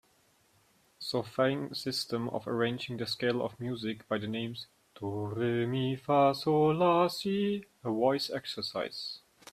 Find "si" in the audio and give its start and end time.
7.07-7.63